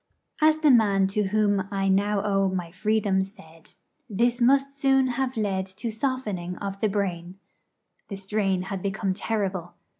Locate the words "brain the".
6.89-8.15